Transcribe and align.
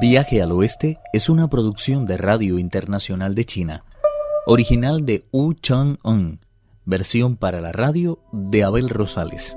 Viaje 0.00 0.42
al 0.42 0.50
Oeste 0.50 0.98
es 1.12 1.28
una 1.28 1.48
producción 1.48 2.04
de 2.04 2.16
Radio 2.16 2.58
Internacional 2.58 3.34
de 3.36 3.44
China, 3.44 3.84
original 4.44 5.06
de 5.06 5.24
Wu 5.30 5.54
Chang-un, 5.54 6.40
versión 6.84 7.36
para 7.36 7.60
la 7.60 7.70
radio 7.70 8.18
de 8.32 8.64
Abel 8.64 8.88
Rosales. 8.90 9.56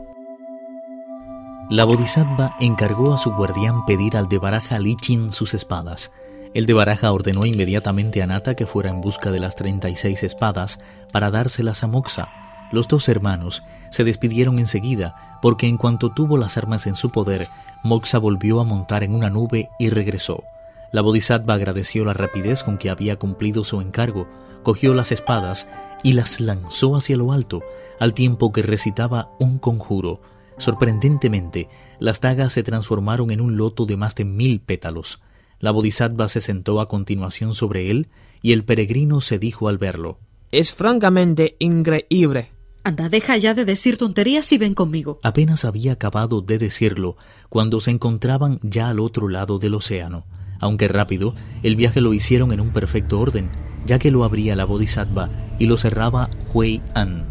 La 1.71 1.85
Bodhisattva 1.85 2.55
encargó 2.59 3.13
a 3.13 3.17
su 3.17 3.31
guardián 3.31 3.85
pedir 3.85 4.15
al 4.15 4.29
de 4.29 4.37
Baraja 4.37 4.77
Lichin 4.77 5.31
sus 5.31 5.55
espadas. 5.55 6.11
El 6.53 6.67
de 6.67 6.73
Baraja 6.73 7.11
ordenó 7.11 7.45
inmediatamente 7.45 8.21
a 8.21 8.27
Nata 8.27 8.53
que 8.55 8.67
fuera 8.67 8.91
en 8.91 9.01
busca 9.01 9.31
de 9.31 9.39
las 9.39 9.55
36 9.55 10.21
espadas 10.21 10.77
para 11.11 11.31
dárselas 11.31 11.83
a 11.83 11.87
Moxa. 11.87 12.46
Los 12.71 12.87
dos 12.87 13.07
hermanos 13.07 13.63
se 13.89 14.03
despidieron 14.03 14.59
enseguida 14.59 15.39
porque 15.41 15.67
en 15.67 15.77
cuanto 15.77 16.11
tuvo 16.11 16.37
las 16.37 16.57
armas 16.57 16.87
en 16.87 16.95
su 16.95 17.11
poder, 17.11 17.47
Moxa 17.83 18.17
volvió 18.17 18.59
a 18.59 18.63
montar 18.63 19.03
en 19.03 19.13
una 19.13 19.29
nube 19.29 19.69
y 19.79 19.89
regresó. 19.89 20.43
La 20.91 21.01
Bodhisattva 21.01 21.53
agradeció 21.53 22.05
la 22.05 22.13
rapidez 22.13 22.63
con 22.63 22.77
que 22.77 22.89
había 22.89 23.17
cumplido 23.17 23.63
su 23.63 23.81
encargo, 23.81 24.27
cogió 24.63 24.93
las 24.93 25.11
espadas 25.11 25.69
y 26.03 26.13
las 26.13 26.39
lanzó 26.39 26.95
hacia 26.95 27.17
lo 27.17 27.31
alto, 27.31 27.63
al 27.99 28.13
tiempo 28.13 28.51
que 28.51 28.61
recitaba 28.61 29.29
un 29.39 29.59
conjuro. 29.59 30.21
Sorprendentemente, 30.57 31.69
las 31.99 32.19
dagas 32.21 32.53
se 32.53 32.63
transformaron 32.63 33.31
en 33.31 33.41
un 33.41 33.57
loto 33.57 33.85
de 33.85 33.97
más 33.97 34.15
de 34.15 34.25
mil 34.25 34.59
pétalos. 34.59 35.21
La 35.59 35.71
Bodhisattva 35.71 36.27
se 36.27 36.41
sentó 36.41 36.79
a 36.79 36.87
continuación 36.87 37.53
sobre 37.53 37.89
él 37.89 38.09
y 38.41 38.53
el 38.53 38.63
peregrino 38.63 39.21
se 39.21 39.39
dijo 39.39 39.67
al 39.67 39.77
verlo. 39.77 40.19
Es 40.51 40.73
francamente 40.73 41.55
increíble. 41.59 42.56
Anda, 42.87 43.09
deja 43.09 43.35
ya 43.35 43.53
de 43.53 43.65
decir 43.65 43.97
tonterías 43.97 44.49
y 44.53 44.57
ven 44.57 44.73
conmigo. 44.73 45.19
Apenas 45.21 45.65
había 45.65 45.91
acabado 45.91 46.39
de 46.39 46.57
decirlo 46.57 47.17
cuando 47.49 47.81
se 47.81 47.91
encontraban 47.91 48.59
ya 48.61 48.87
al 48.87 49.01
otro 49.01 49.27
lado 49.27 49.59
del 49.59 49.73
océano. 49.73 50.23
Aunque 50.61 50.87
rápido, 50.87 51.35
el 51.63 51.75
viaje 51.75 51.99
lo 51.99 52.13
hicieron 52.13 52.53
en 52.53 52.61
un 52.61 52.69
perfecto 52.69 53.19
orden, 53.19 53.49
ya 53.85 53.99
que 53.99 54.09
lo 54.09 54.23
abría 54.23 54.55
la 54.55 54.63
Bodhisattva 54.63 55.27
y 55.59 55.65
lo 55.65 55.75
cerraba 55.75 56.29
Hui 56.53 56.81
An. 56.93 57.25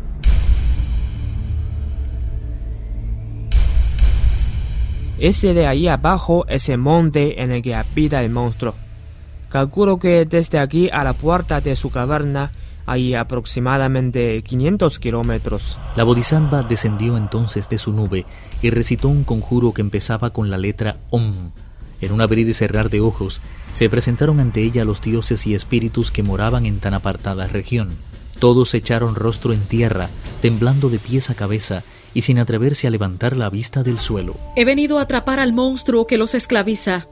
Ese 5.19 5.55
de 5.55 5.67
ahí 5.67 5.89
abajo 5.89 6.45
es 6.49 6.69
el 6.69 6.77
monte 6.77 7.43
en 7.43 7.51
el 7.51 7.63
que 7.63 7.75
habita 7.75 8.23
el 8.23 8.31
monstruo. 8.31 8.75
Calculo 9.49 9.99
que 9.99 10.27
desde 10.27 10.59
aquí 10.59 10.91
a 10.93 11.03
la 11.03 11.15
puerta 11.15 11.63
de 11.63 11.77
su 11.77 11.89
caverna 11.89 12.53
hay 12.87 13.15
aproximadamente 13.15 14.43
500 14.43 14.99
kilómetros. 14.99 15.79
La 15.97 16.05
Bodhisattva 16.05 16.63
descendió 16.63 17.17
entonces 17.17 17.69
de 17.69 17.79
su 17.79 17.93
nube 17.93 18.25
y 18.63 18.71
recitó 18.71 19.09
un 19.09 19.25
conjuro 19.25 19.73
que 19.73 19.83
empezaba 19.83 20.31
con 20.31 20.51
la 20.51 20.57
letra 20.57 20.97
Om. 21.11 21.51
En 22.01 22.13
un 22.13 22.21
abrir 22.21 22.49
y 22.49 22.53
cerrar 22.53 22.89
de 22.91 23.01
ojos, 23.01 23.41
se 23.73 23.89
presentaron 23.89 24.39
ante 24.39 24.63
ella 24.63 24.85
los 24.85 25.01
dioses 25.01 25.47
y 25.47 25.55
espíritus 25.55 26.11
que 26.11 26.23
moraban 26.23 26.65
en 26.65 26.79
tan 26.79 26.95
apartada 26.95 27.47
región. 27.49 27.89
Todos 28.39 28.75
echaron 28.75 29.15
rostro 29.15 29.53
en 29.53 29.61
tierra, 29.61 30.11
temblando 30.43 30.91
de 30.91 30.99
pies 30.99 31.31
a 31.31 31.35
cabeza 31.35 31.85
y 32.13 32.23
sin 32.23 32.39
atreverse 32.39 32.87
a 32.87 32.91
levantar 32.91 33.37
la 33.37 33.51
vista 33.51 33.83
del 33.83 33.99
suelo. 33.99 34.37
He 34.57 34.65
venido 34.65 34.99
a 34.99 35.03
atrapar 35.03 35.41
al 35.41 35.53
monstruo 35.53 36.07
que 36.07 36.19
los 36.19 36.35
esclaviza, 36.35 37.09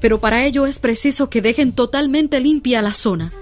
pero 0.00 0.20
para 0.20 0.44
ello 0.44 0.66
es 0.66 0.78
preciso 0.78 1.28
que 1.28 1.42
dejen 1.42 1.72
totalmente 1.72 2.40
limpia 2.40 2.82
la 2.82 2.94
zona. 2.94 3.32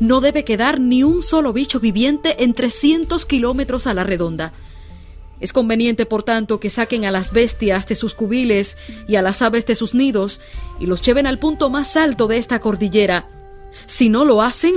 No 0.00 0.20
debe 0.20 0.44
quedar 0.44 0.80
ni 0.80 1.02
un 1.02 1.22
solo 1.22 1.52
bicho 1.52 1.80
viviente 1.80 2.42
en 2.42 2.54
300 2.54 3.24
kilómetros 3.24 3.86
a 3.86 3.94
la 3.94 4.04
redonda. 4.04 4.52
Es 5.40 5.52
conveniente, 5.52 6.06
por 6.06 6.22
tanto, 6.22 6.60
que 6.60 6.70
saquen 6.70 7.04
a 7.04 7.10
las 7.10 7.32
bestias 7.32 7.88
de 7.88 7.96
sus 7.96 8.14
cubiles 8.14 8.76
y 9.08 9.16
a 9.16 9.22
las 9.22 9.42
aves 9.42 9.66
de 9.66 9.74
sus 9.74 9.92
nidos 9.92 10.40
y 10.78 10.86
los 10.86 11.02
lleven 11.02 11.26
al 11.26 11.40
punto 11.40 11.68
más 11.68 11.96
alto 11.96 12.28
de 12.28 12.38
esta 12.38 12.60
cordillera. 12.60 13.28
Si 13.86 14.08
no 14.08 14.24
lo 14.24 14.40
hacen, 14.40 14.74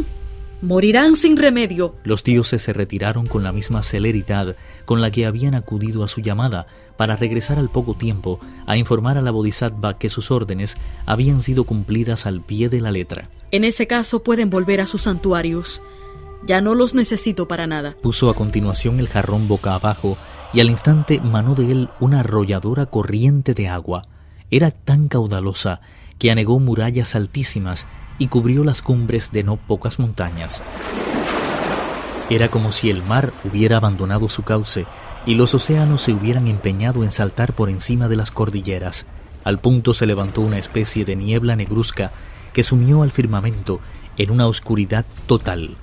morirán 0.61 1.16
sin 1.16 1.38
remedio. 1.38 1.95
Los 2.03 2.23
dioses 2.23 2.61
se 2.63 2.73
retiraron 2.73 3.25
con 3.25 3.43
la 3.43 3.51
misma 3.51 3.83
celeridad 3.83 4.55
con 4.85 5.01
la 5.01 5.11
que 5.11 5.25
habían 5.25 5.55
acudido 5.55 6.03
a 6.03 6.07
su 6.07 6.21
llamada 6.21 6.67
para 6.97 7.16
regresar 7.16 7.59
al 7.59 7.69
poco 7.69 7.93
tiempo 7.93 8.39
a 8.66 8.77
informar 8.77 9.17
a 9.17 9.21
la 9.21 9.31
Bodhisattva 9.31 9.97
que 9.97 10.09
sus 10.09 10.31
órdenes 10.31 10.77
habían 11.05 11.41
sido 11.41 11.66
cumplidas 11.66 12.25
al 12.25 12.41
pie 12.41 12.69
de 12.69 12.81
la 12.81 12.91
letra. 12.91 13.29
En 13.51 13.63
ese 13.63 13.88
caso 13.88 14.23
pueden 14.23 14.49
volver 14.49 14.81
a 14.81 14.85
sus 14.85 15.03
santuarios. 15.03 15.81
Ya 16.45 16.61
no 16.61 16.75
los 16.75 16.93
necesito 16.93 17.47
para 17.47 17.67
nada. 17.67 17.95
Puso 18.01 18.29
a 18.29 18.35
continuación 18.35 18.99
el 18.99 19.07
jarrón 19.07 19.47
boca 19.47 19.75
abajo 19.75 20.17
y 20.53 20.59
al 20.59 20.69
instante 20.69 21.19
manó 21.19 21.55
de 21.55 21.72
él 21.72 21.89
una 21.99 22.22
arrolladora 22.22 22.85
corriente 22.85 23.53
de 23.53 23.67
agua. 23.67 24.07
Era 24.51 24.72
tan 24.72 25.07
caudalosa 25.07 25.81
que 26.19 26.31
anegó 26.31 26.59
murallas 26.59 27.16
altísimas 27.16 27.87
y 28.17 28.27
cubrió 28.27 28.63
las 28.63 28.81
cumbres 28.81 29.31
de 29.31 29.43
no 29.43 29.57
pocas 29.57 29.99
montañas. 29.99 30.61
Era 32.29 32.47
como 32.49 32.71
si 32.71 32.89
el 32.89 33.03
mar 33.03 33.33
hubiera 33.43 33.77
abandonado 33.77 34.29
su 34.29 34.43
cauce 34.43 34.85
y 35.25 35.35
los 35.35 35.53
océanos 35.53 36.01
se 36.01 36.13
hubieran 36.13 36.47
empeñado 36.47 37.03
en 37.03 37.11
saltar 37.11 37.53
por 37.53 37.69
encima 37.69 38.07
de 38.07 38.15
las 38.15 38.31
cordilleras. 38.31 39.05
Al 39.43 39.59
punto 39.59 39.93
se 39.93 40.05
levantó 40.05 40.41
una 40.41 40.57
especie 40.57 41.05
de 41.05 41.15
niebla 41.15 41.55
negruzca 41.55 42.11
que 42.53 42.63
sumió 42.63 43.03
al 43.03 43.11
firmamento 43.11 43.79
en 44.17 44.31
una 44.31 44.47
oscuridad 44.47 45.05
total. 45.27 45.75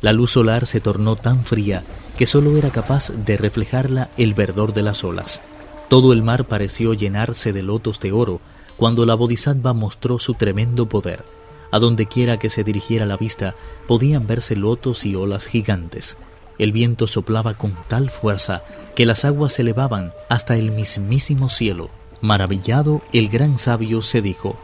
La 0.00 0.12
luz 0.12 0.32
solar 0.32 0.66
se 0.66 0.80
tornó 0.80 1.16
tan 1.16 1.44
fría 1.44 1.82
que 2.16 2.26
sólo 2.26 2.56
era 2.56 2.70
capaz 2.70 3.10
de 3.10 3.36
reflejarla 3.36 4.10
el 4.16 4.34
verdor 4.34 4.72
de 4.72 4.82
las 4.82 5.04
olas. 5.04 5.42
Todo 5.88 6.12
el 6.12 6.22
mar 6.22 6.44
pareció 6.44 6.94
llenarse 6.94 7.52
de 7.52 7.62
lotos 7.62 8.00
de 8.00 8.12
oro 8.12 8.40
cuando 8.76 9.06
la 9.06 9.14
Bodhisattva 9.14 9.72
mostró 9.72 10.18
su 10.18 10.34
tremendo 10.34 10.88
poder. 10.88 11.24
A 11.70 11.78
donde 11.78 12.06
quiera 12.06 12.38
que 12.38 12.50
se 12.50 12.64
dirigiera 12.64 13.06
la 13.06 13.16
vista 13.16 13.54
podían 13.86 14.26
verse 14.26 14.56
lotos 14.56 15.04
y 15.04 15.14
olas 15.14 15.46
gigantes. 15.46 16.16
El 16.58 16.72
viento 16.72 17.06
soplaba 17.06 17.54
con 17.54 17.76
tal 17.88 18.10
fuerza 18.10 18.62
que 18.94 19.06
las 19.06 19.24
aguas 19.24 19.54
se 19.54 19.62
elevaban 19.62 20.12
hasta 20.28 20.56
el 20.56 20.70
mismísimo 20.70 21.48
cielo. 21.48 21.90
Maravillado, 22.20 23.02
el 23.12 23.28
gran 23.28 23.58
sabio 23.58 24.02
se 24.02 24.22
dijo, 24.22 24.56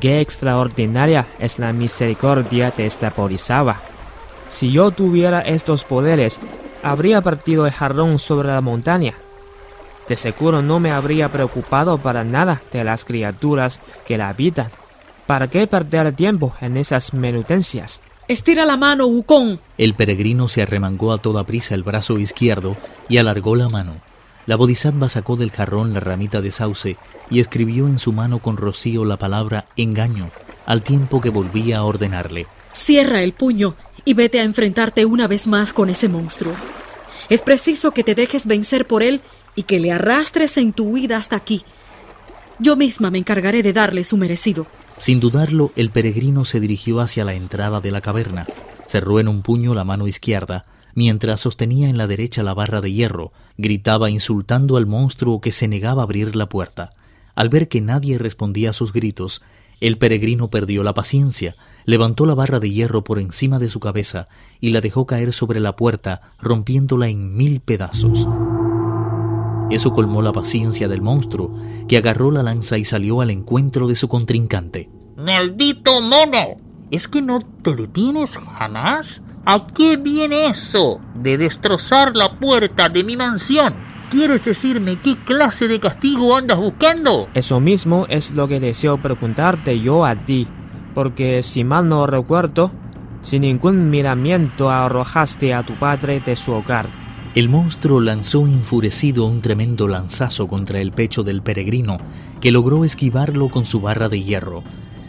Qué 0.00 0.20
extraordinaria 0.20 1.26
es 1.38 1.58
la 1.58 1.72
misericordia 1.72 2.70
de 2.70 2.86
esta 2.86 3.10
Bodhisattva. 3.10 3.80
Si 4.48 4.72
yo 4.72 4.90
tuviera 4.90 5.40
estos 5.40 5.84
poderes, 5.84 6.40
habría 6.82 7.20
partido 7.20 7.66
el 7.66 7.72
jarrón 7.72 8.18
sobre 8.18 8.48
la 8.48 8.60
montaña. 8.60 9.14
De 10.08 10.16
seguro 10.16 10.62
no 10.62 10.80
me 10.80 10.90
habría 10.90 11.28
preocupado 11.30 11.98
para 11.98 12.24
nada 12.24 12.60
de 12.72 12.84
las 12.84 13.04
criaturas 13.04 13.80
que 14.06 14.18
la 14.18 14.28
habitan. 14.28 14.70
¿Para 15.26 15.48
qué 15.48 15.66
perder 15.66 16.14
tiempo 16.14 16.54
en 16.60 16.76
esas 16.76 17.14
menudencias? 17.14 18.02
Estira 18.28 18.66
la 18.66 18.76
mano, 18.76 19.06
Wukong. 19.06 19.58
El 19.78 19.94
peregrino 19.94 20.48
se 20.48 20.62
arremangó 20.62 21.12
a 21.12 21.18
toda 21.18 21.44
prisa 21.44 21.74
el 21.74 21.82
brazo 21.82 22.18
izquierdo 22.18 22.76
y 23.08 23.16
alargó 23.16 23.56
la 23.56 23.68
mano. 23.68 23.94
La 24.46 24.56
bodhisattva 24.56 25.08
sacó 25.08 25.36
del 25.36 25.50
jarrón 25.50 25.94
la 25.94 26.00
ramita 26.00 26.42
de 26.42 26.50
sauce 26.50 26.98
y 27.30 27.40
escribió 27.40 27.88
en 27.88 27.98
su 27.98 28.12
mano 28.12 28.40
con 28.40 28.58
rocío 28.58 29.06
la 29.06 29.16
palabra 29.16 29.64
engaño, 29.76 30.30
al 30.66 30.82
tiempo 30.82 31.22
que 31.22 31.30
volvía 31.30 31.78
a 31.78 31.84
ordenarle. 31.84 32.46
Cierra 32.72 33.22
el 33.22 33.32
puño 33.32 33.76
y 34.04 34.12
vete 34.12 34.40
a 34.40 34.44
enfrentarte 34.44 35.06
una 35.06 35.26
vez 35.26 35.46
más 35.46 35.72
con 35.72 35.88
ese 35.88 36.08
monstruo. 36.08 36.52
Es 37.30 37.40
preciso 37.40 37.92
que 37.92 38.04
te 38.04 38.14
dejes 38.14 38.44
vencer 38.44 38.86
por 38.86 39.02
él 39.02 39.22
y 39.54 39.62
que 39.62 39.80
le 39.80 39.92
arrastres 39.92 40.58
en 40.58 40.74
tu 40.74 40.84
huida 40.84 41.16
hasta 41.16 41.36
aquí. 41.36 41.64
Yo 42.58 42.76
misma 42.76 43.10
me 43.10 43.18
encargaré 43.18 43.62
de 43.62 43.72
darle 43.72 44.04
su 44.04 44.18
merecido. 44.18 44.66
Sin 44.98 45.20
dudarlo, 45.20 45.72
el 45.76 45.90
peregrino 45.90 46.44
se 46.44 46.60
dirigió 46.60 47.00
hacia 47.00 47.24
la 47.24 47.34
entrada 47.34 47.80
de 47.80 47.90
la 47.90 48.00
caverna. 48.00 48.46
Cerró 48.86 49.20
en 49.20 49.28
un 49.28 49.42
puño 49.42 49.74
la 49.74 49.84
mano 49.84 50.06
izquierda, 50.06 50.64
mientras 50.94 51.40
sostenía 51.40 51.88
en 51.88 51.98
la 51.98 52.06
derecha 52.06 52.42
la 52.42 52.54
barra 52.54 52.80
de 52.80 52.92
hierro, 52.92 53.32
gritaba 53.58 54.10
insultando 54.10 54.76
al 54.76 54.86
monstruo 54.86 55.40
que 55.40 55.52
se 55.52 55.68
negaba 55.68 56.02
a 56.02 56.04
abrir 56.04 56.36
la 56.36 56.48
puerta. 56.48 56.92
Al 57.34 57.48
ver 57.48 57.68
que 57.68 57.80
nadie 57.80 58.18
respondía 58.18 58.70
a 58.70 58.74
sus 58.74 58.92
gritos, 58.92 59.42
el 59.80 59.98
peregrino 59.98 60.48
perdió 60.48 60.82
la 60.82 60.94
paciencia, 60.94 61.56
levantó 61.84 62.26
la 62.26 62.34
barra 62.34 62.60
de 62.60 62.70
hierro 62.70 63.02
por 63.02 63.18
encima 63.18 63.58
de 63.58 63.68
su 63.68 63.80
cabeza 63.80 64.28
y 64.60 64.70
la 64.70 64.80
dejó 64.80 65.06
caer 65.06 65.32
sobre 65.32 65.60
la 65.60 65.76
puerta, 65.76 66.32
rompiéndola 66.40 67.08
en 67.08 67.36
mil 67.36 67.60
pedazos. 67.60 68.28
Eso 69.74 69.92
colmó 69.92 70.22
la 70.22 70.30
paciencia 70.30 70.86
del 70.86 71.02
monstruo, 71.02 71.52
que 71.88 71.96
agarró 71.96 72.30
la 72.30 72.44
lanza 72.44 72.78
y 72.78 72.84
salió 72.84 73.20
al 73.20 73.30
encuentro 73.30 73.88
de 73.88 73.96
su 73.96 74.06
contrincante. 74.06 74.88
¡Maldito 75.16 76.00
mono! 76.00 76.60
¿Es 76.92 77.08
que 77.08 77.20
no 77.20 77.40
te 77.40 77.74
detienes 77.74 78.38
jamás? 78.38 79.20
¿A 79.44 79.66
qué 79.66 79.96
viene 79.96 80.46
eso 80.46 81.00
de 81.16 81.38
destrozar 81.38 82.14
la 82.14 82.38
puerta 82.38 82.88
de 82.88 83.02
mi 83.02 83.16
mansión? 83.16 83.74
¿Quieres 84.12 84.44
decirme 84.44 85.00
qué 85.00 85.18
clase 85.24 85.66
de 85.66 85.80
castigo 85.80 86.36
andas 86.36 86.58
buscando? 86.58 87.26
Eso 87.34 87.58
mismo 87.58 88.06
es 88.08 88.30
lo 88.30 88.46
que 88.46 88.60
deseo 88.60 89.02
preguntarte 89.02 89.80
yo 89.80 90.04
a 90.04 90.14
ti, 90.24 90.46
porque 90.94 91.42
si 91.42 91.64
mal 91.64 91.88
no 91.88 92.06
recuerdo, 92.06 92.70
sin 93.22 93.42
ningún 93.42 93.90
miramiento 93.90 94.70
arrojaste 94.70 95.52
a 95.52 95.64
tu 95.64 95.74
padre 95.74 96.20
de 96.20 96.36
su 96.36 96.52
hogar. 96.52 97.03
El 97.34 97.48
monstruo 97.48 98.00
lanzó 98.00 98.46
enfurecido 98.46 99.26
un 99.26 99.40
tremendo 99.40 99.88
lanzazo 99.88 100.46
contra 100.46 100.80
el 100.80 100.92
pecho 100.92 101.24
del 101.24 101.42
peregrino, 101.42 101.98
que 102.40 102.52
logró 102.52 102.84
esquivarlo 102.84 103.48
con 103.48 103.66
su 103.66 103.80
barra 103.80 104.08
de 104.08 104.22
hierro. 104.22 104.62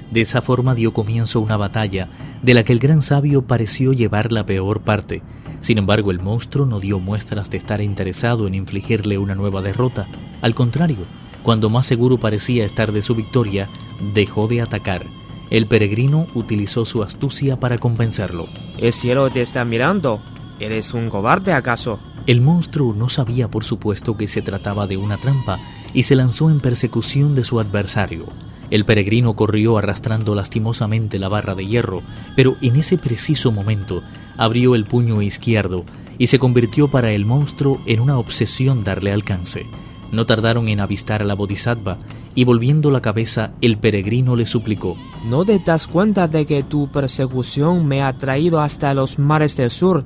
De 0.10 0.22
esa 0.22 0.42
forma 0.42 0.74
dio 0.74 0.92
comienzo 0.92 1.40
una 1.40 1.56
batalla 1.56 2.10
de 2.42 2.56
la 2.56 2.64
que 2.64 2.74
el 2.74 2.80
gran 2.80 3.04
sabio 3.04 3.44
pareció 3.44 3.94
llevar 3.94 4.32
la 4.32 4.44
peor 4.44 4.82
parte. 4.82 5.22
Sin 5.60 5.78
embargo, 5.78 6.10
el 6.10 6.20
monstruo 6.20 6.66
no 6.66 6.80
dio 6.80 7.00
muestras 7.00 7.52
de 7.52 7.58
estar 7.58 7.80
interesado 7.80 8.48
en 8.48 8.56
infligirle 8.56 9.20
una 9.20 9.36
nueva 9.36 9.62
derrota. 9.62 10.08
Al 10.42 10.56
contrario, 10.56 11.06
cuando 11.44 11.70
más 11.70 11.86
seguro 11.86 12.20
parecía 12.20 12.66
estar 12.66 12.92
de 12.92 13.04
su 13.04 13.14
victoria, 13.14 13.70
dejó 14.16 14.48
de 14.48 14.62
atacar. 14.62 15.06
El 15.52 15.68
peregrino 15.68 16.26
utilizó 16.34 16.86
su 16.86 17.04
astucia 17.04 17.60
para 17.60 17.78
convencerlo. 17.78 18.48
El 18.80 18.94
cielo 18.94 19.30
te 19.30 19.42
está 19.42 19.64
mirando. 19.64 20.22
¿Eres 20.60 20.96
un 20.96 21.10
cobarde 21.10 21.54
acaso? 21.54 22.00
El 22.28 22.42
monstruo 22.42 22.94
no 22.94 23.10
sabía, 23.10 23.50
por 23.50 23.64
supuesto, 23.64 24.18
que 24.18 24.28
se 24.28 24.42
trataba 24.42 24.88
de 24.88 24.98
una 24.98 25.18
trampa 25.18 25.60
y 25.94 26.04
se 26.04 26.16
lanzó 26.16 26.50
en 26.50 26.60
persecución 26.60 27.36
de 27.36 27.44
su 27.44 27.60
adversario. 27.60 28.26
El 28.72 28.84
peregrino 28.84 29.36
corrió 29.36 29.78
arrastrando 29.78 30.34
lastimosamente 30.34 31.20
la 31.20 31.28
barra 31.28 31.54
de 31.54 31.68
hierro, 31.68 32.02
pero 32.36 32.58
en 32.62 32.78
ese 32.78 32.98
preciso 32.98 33.52
momento 33.52 34.02
abrió 34.38 34.74
el 34.74 34.86
puño 34.86 35.22
izquierdo 35.22 35.86
y 36.18 36.28
se 36.28 36.40
convirtió 36.40 36.90
para 36.90 37.12
el 37.12 37.26
monstruo 37.26 37.80
en 37.86 38.00
una 38.00 38.18
obsesión 38.18 38.84
darle 38.84 39.12
alcance. 39.12 39.68
No 40.12 40.26
tardaron 40.26 40.68
en 40.68 40.82
avistar 40.82 41.22
a 41.22 41.26
la 41.26 41.36
bodhisattva 41.36 41.98
y 42.34 42.44
volviendo 42.44 42.90
la 42.90 43.02
cabeza 43.02 43.52
el 43.62 43.78
peregrino 43.78 44.36
le 44.36 44.46
suplicó. 44.46 44.98
¿No 45.26 45.46
te 45.46 45.60
das 45.60 45.88
cuenta 45.88 46.28
de 46.28 46.46
que 46.46 46.64
tu 46.64 46.88
persecución 46.88 47.86
me 47.86 48.02
ha 48.02 48.14
traído 48.14 48.62
hasta 48.62 48.94
los 48.94 49.20
mares 49.20 49.58
del 49.58 49.70
sur, 49.70 50.06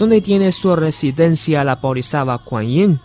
donde 0.00 0.22
tiene 0.22 0.50
su 0.50 0.74
residencia 0.74 1.62
la 1.62 1.76
bodhisattva 1.76 2.38
Kuan 2.38 2.66
Yin? 2.66 3.00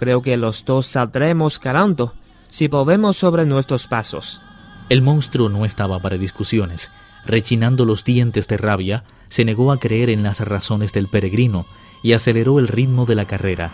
Creo 0.00 0.20
que 0.20 0.36
los 0.36 0.64
dos 0.64 0.88
saldremos 0.88 1.60
ganando 1.60 2.12
si 2.48 2.66
volvemos 2.66 3.16
sobre 3.16 3.46
nuestros 3.46 3.86
pasos. 3.86 4.40
El 4.88 5.00
monstruo 5.00 5.48
no 5.48 5.64
estaba 5.64 6.00
para 6.00 6.18
discusiones. 6.18 6.90
Rechinando 7.24 7.84
los 7.84 8.02
dientes 8.02 8.48
de 8.48 8.56
rabia, 8.56 9.04
se 9.28 9.44
negó 9.44 9.70
a 9.70 9.78
creer 9.78 10.10
en 10.10 10.24
las 10.24 10.40
razones 10.40 10.92
del 10.92 11.06
peregrino 11.06 11.66
y 12.02 12.14
aceleró 12.14 12.58
el 12.58 12.66
ritmo 12.66 13.06
de 13.06 13.14
la 13.14 13.26
carrera. 13.26 13.70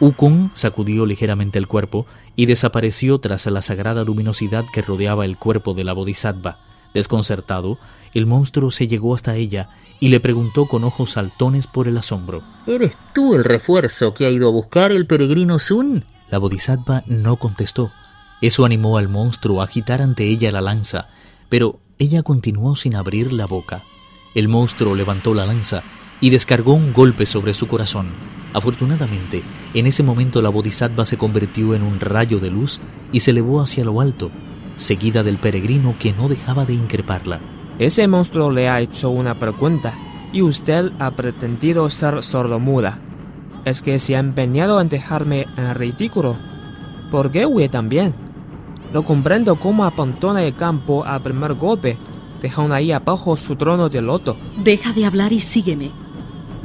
Ukon 0.00 0.50
sacudió 0.54 1.04
ligeramente 1.04 1.58
el 1.58 1.68
cuerpo 1.68 2.06
y 2.36 2.46
desapareció 2.46 3.18
tras 3.18 3.44
la 3.44 3.60
sagrada 3.60 4.02
luminosidad 4.02 4.64
que 4.72 4.80
rodeaba 4.80 5.26
el 5.26 5.36
cuerpo 5.36 5.74
de 5.74 5.84
la 5.84 5.92
bodhisattva. 5.92 6.58
Desconcertado, 6.94 7.78
el 8.14 8.26
monstruo 8.26 8.70
se 8.70 8.88
llegó 8.88 9.14
hasta 9.14 9.36
ella 9.36 9.68
y 10.00 10.08
le 10.08 10.20
preguntó 10.20 10.66
con 10.66 10.84
ojos 10.84 11.12
saltones 11.12 11.66
por 11.66 11.88
el 11.88 11.96
asombro. 11.96 12.42
¿Eres 12.66 12.92
tú 13.14 13.34
el 13.34 13.44
refuerzo 13.44 14.14
que 14.14 14.26
ha 14.26 14.30
ido 14.30 14.48
a 14.48 14.52
buscar 14.52 14.92
el 14.92 15.06
peregrino 15.06 15.58
Sun? 15.58 16.04
La 16.28 16.38
bodhisattva 16.38 17.04
no 17.06 17.36
contestó. 17.36 17.92
Eso 18.40 18.64
animó 18.64 18.98
al 18.98 19.08
monstruo 19.08 19.60
a 19.60 19.64
agitar 19.64 20.02
ante 20.02 20.24
ella 20.24 20.50
la 20.50 20.60
lanza, 20.60 21.08
pero 21.48 21.78
ella 21.98 22.22
continuó 22.22 22.74
sin 22.74 22.96
abrir 22.96 23.32
la 23.32 23.46
boca. 23.46 23.82
El 24.34 24.48
monstruo 24.48 24.94
levantó 24.96 25.34
la 25.34 25.46
lanza 25.46 25.82
y 26.20 26.30
descargó 26.30 26.72
un 26.74 26.92
golpe 26.92 27.26
sobre 27.26 27.54
su 27.54 27.68
corazón. 27.68 28.08
Afortunadamente, 28.54 29.42
en 29.72 29.86
ese 29.86 30.02
momento 30.02 30.42
la 30.42 30.48
bodhisattva 30.48 31.06
se 31.06 31.16
convirtió 31.16 31.74
en 31.74 31.82
un 31.82 32.00
rayo 32.00 32.40
de 32.40 32.50
luz 32.50 32.80
y 33.12 33.20
se 33.20 33.30
elevó 33.30 33.60
hacia 33.60 33.84
lo 33.84 34.00
alto, 34.00 34.30
seguida 34.76 35.22
del 35.22 35.38
peregrino 35.38 35.94
que 35.98 36.12
no 36.12 36.28
dejaba 36.28 36.64
de 36.64 36.74
increparla. 36.74 37.40
Ese 37.78 38.06
monstruo 38.06 38.50
le 38.50 38.68
ha 38.68 38.80
hecho 38.80 39.10
una 39.10 39.38
pregunta 39.38 39.94
y 40.32 40.42
usted 40.42 40.92
ha 40.98 41.10
pretendido 41.12 41.88
ser 41.90 42.22
sordomuda. 42.22 42.98
¿Es 43.64 43.82
que 43.82 43.98
se 43.98 44.16
ha 44.16 44.18
empeñado 44.18 44.80
en 44.80 44.88
dejarme 44.88 45.46
en 45.56 45.74
ridículo? 45.74 46.36
¿Por 47.10 47.30
qué 47.30 47.46
huye 47.46 47.68
también? 47.68 48.14
No 48.92 49.04
comprendo 49.04 49.56
cómo 49.56 49.84
apontona 49.84 50.42
el 50.42 50.54
campo 50.54 51.04
al 51.04 51.22
primer 51.22 51.54
golpe, 51.54 51.96
dejando 52.40 52.74
ahí 52.74 52.92
abajo 52.92 53.36
su 53.36 53.56
trono 53.56 53.88
de 53.88 54.02
loto. 54.02 54.36
Deja 54.62 54.92
de 54.92 55.06
hablar 55.06 55.32
y 55.32 55.40
sígueme. 55.40 55.92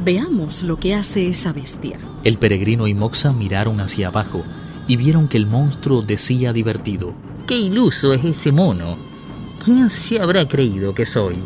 Veamos 0.04 0.64
lo 0.64 0.78
que 0.78 0.94
hace 0.94 1.28
esa 1.28 1.54
bestia. 1.54 2.00
El 2.24 2.38
peregrino 2.38 2.88
y 2.88 2.94
Moxa 2.94 3.32
miraron 3.32 3.80
hacia 3.80 4.08
abajo 4.08 4.44
y 4.88 4.98
vieron 4.98 5.28
que 5.28 5.38
el 5.38 5.48
monstruo 5.48 6.02
decía 6.02 6.54
divertido. 6.54 7.14
¡Qué 7.48 7.58
iluso 7.58 8.14
es 8.14 8.24
ese 8.24 8.52
mono! 8.52 9.07
¿Quién 9.64 9.90
se 9.90 10.20
habrá 10.20 10.48
creído 10.48 10.94
que 10.94 11.06
soy? 11.06 11.38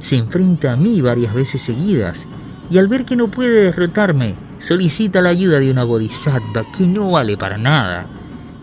Se 0.00 0.16
enfrenta 0.16 0.72
a 0.72 0.76
mí 0.76 1.00
varias 1.00 1.34
veces 1.34 1.60
seguidas 1.60 2.26
y 2.70 2.78
al 2.78 2.88
ver 2.88 3.04
que 3.04 3.16
no 3.16 3.30
puede 3.30 3.64
derrotarme, 3.64 4.36
solicita 4.58 5.20
la 5.20 5.30
ayuda 5.30 5.58
de 5.58 5.70
una 5.70 5.84
bodhisattva 5.84 6.64
que 6.76 6.86
no 6.86 7.10
vale 7.10 7.36
para 7.36 7.58
nada. 7.58 8.06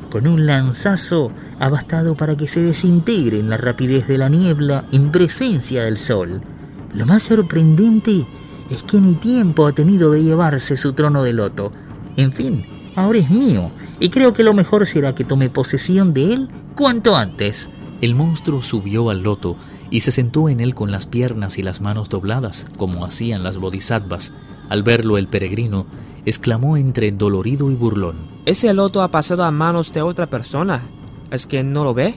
Con 0.09 0.27
un 0.27 0.45
lanzazo 0.45 1.31
ha 1.59 1.69
bastado 1.69 2.15
para 2.15 2.37
que 2.37 2.47
se 2.47 2.61
desintegre 2.61 3.39
en 3.39 3.49
la 3.49 3.57
rapidez 3.57 4.07
de 4.07 4.17
la 4.17 4.29
niebla 4.29 4.85
en 4.91 5.11
presencia 5.11 5.83
del 5.83 5.97
sol. 5.97 6.41
Lo 6.93 7.05
más 7.05 7.23
sorprendente 7.23 8.25
es 8.69 8.81
que 8.83 8.97
ni 8.97 9.15
tiempo 9.15 9.67
ha 9.67 9.73
tenido 9.73 10.11
de 10.11 10.23
llevarse 10.23 10.77
su 10.77 10.93
trono 10.93 11.21
de 11.23 11.33
loto. 11.33 11.71
En 12.15 12.31
fin, 12.31 12.65
ahora 12.95 13.19
es 13.19 13.29
mío, 13.29 13.71
y 13.99 14.09
creo 14.09 14.33
que 14.33 14.43
lo 14.43 14.53
mejor 14.53 14.87
será 14.87 15.13
que 15.13 15.25
tome 15.25 15.49
posesión 15.49 16.13
de 16.13 16.33
él 16.33 16.49
cuanto 16.75 17.15
antes. 17.15 17.69
El 18.01 18.15
monstruo 18.15 18.61
subió 18.61 19.09
al 19.09 19.23
loto 19.23 19.55
y 19.89 20.01
se 20.01 20.11
sentó 20.11 20.49
en 20.49 20.59
él 20.59 20.75
con 20.75 20.91
las 20.91 21.05
piernas 21.05 21.57
y 21.57 21.63
las 21.63 21.81
manos 21.81 22.09
dobladas, 22.09 22.65
como 22.77 23.05
hacían 23.05 23.43
las 23.43 23.57
bodhisattvas. 23.57 24.33
Al 24.69 24.83
verlo 24.83 25.17
el 25.17 25.27
peregrino 25.27 25.85
exclamó 26.25 26.75
entre 26.75 27.11
dolorido 27.11 27.71
y 27.71 27.75
burlón. 27.75 28.17
Ese 28.45 28.73
loto 28.73 29.01
ha 29.01 29.09
pasado 29.09 29.43
a 29.43 29.51
manos 29.51 29.93
de 29.93 30.01
otra 30.01 30.27
persona. 30.27 30.81
¿Es 31.31 31.45
que 31.45 31.63
no 31.63 31.83
lo 31.83 31.93
ve? 31.93 32.15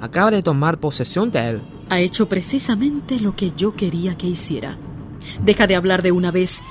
Acaba 0.00 0.30
de 0.30 0.42
tomar 0.42 0.78
posesión 0.78 1.30
de 1.30 1.50
él. 1.50 1.60
Ha 1.90 2.00
hecho 2.00 2.28
precisamente 2.28 3.20
lo 3.20 3.36
que 3.36 3.52
yo 3.56 3.74
quería 3.74 4.16
que 4.16 4.28
hiciera. 4.28 4.78
Deja 5.44 5.66
de 5.66 5.76
hablar 5.76 6.02
de 6.02 6.12
una 6.12 6.30
vez 6.30 6.62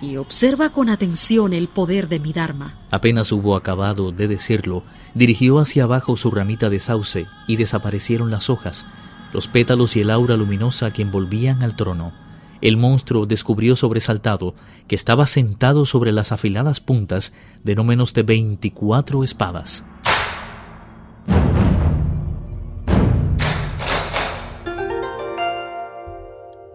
y 0.00 0.16
observa 0.16 0.70
con 0.70 0.88
atención 0.88 1.52
el 1.52 1.68
poder 1.68 2.08
de 2.08 2.20
mi 2.20 2.32
Dharma. 2.32 2.78
Apenas 2.90 3.32
hubo 3.32 3.56
acabado 3.56 4.12
de 4.12 4.28
decirlo, 4.28 4.84
dirigió 5.14 5.58
hacia 5.58 5.84
abajo 5.84 6.16
su 6.16 6.30
ramita 6.30 6.68
de 6.70 6.80
sauce 6.80 7.26
y 7.46 7.56
desaparecieron 7.56 8.30
las 8.30 8.50
hojas, 8.50 8.86
los 9.32 9.48
pétalos 9.48 9.96
y 9.96 10.00
el 10.00 10.10
aura 10.10 10.36
luminosa 10.36 10.92
que 10.92 11.02
envolvían 11.02 11.62
al 11.62 11.76
trono. 11.76 12.12
El 12.60 12.76
monstruo 12.76 13.26
descubrió 13.26 13.76
sobresaltado 13.76 14.54
que 14.88 14.96
estaba 14.96 15.26
sentado 15.26 15.84
sobre 15.84 16.12
las 16.12 16.32
afiladas 16.32 16.80
puntas 16.80 17.32
de 17.62 17.76
no 17.76 17.84
menos 17.84 18.14
de 18.14 18.22
veinticuatro 18.24 19.22
espadas. 19.22 19.86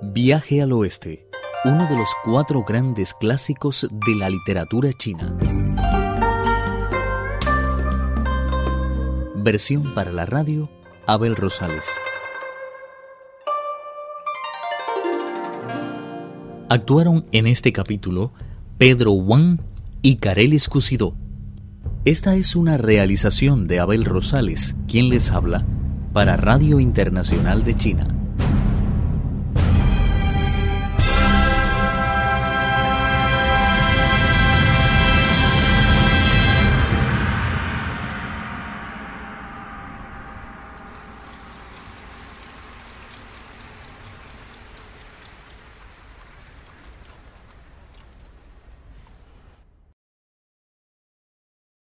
Viaje 0.01 0.61
al 0.61 0.71
Oeste, 0.71 1.27
uno 1.65 1.87
de 1.87 1.95
los 1.95 2.09
cuatro 2.25 2.63
grandes 2.63 3.13
clásicos 3.13 3.87
de 3.89 4.15
la 4.15 4.29
literatura 4.29 4.91
china. 4.91 5.33
Versión 9.35 9.93
para 9.93 10.11
la 10.11 10.25
radio, 10.25 10.69
Abel 11.07 11.37
Rosales. 11.37 11.87
Actuaron 16.67 17.27
en 17.31 17.47
este 17.47 17.71
capítulo 17.71 18.33
Pedro 18.77 19.13
Wang 19.13 19.61
y 20.01 20.17
Carelis 20.17 20.67
Cusidó. 20.67 21.15
Esta 22.03 22.35
es 22.35 22.57
una 22.57 22.77
realización 22.77 23.67
de 23.67 23.79
Abel 23.79 24.03
Rosales, 24.03 24.75
quien 24.85 25.07
les 25.07 25.31
habla, 25.31 25.65
para 26.11 26.35
Radio 26.35 26.81
Internacional 26.81 27.63
de 27.63 27.77
China. 27.77 28.12